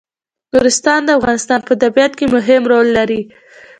نورستان 0.53 0.99
د 1.05 1.09
افغانستان 1.19 1.59
په 1.67 1.73
طبیعت 1.81 2.11
کې 2.19 2.25
مهم 2.35 2.61
رول 2.71 2.87
لري. 2.97 3.21